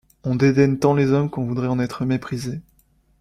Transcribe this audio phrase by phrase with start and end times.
[0.23, 2.63] On dédaigne tant les hommes qu’on voudrait en être méprisé.